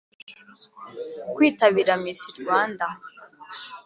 [1.35, 2.87] Kwitabira Miss Rwanda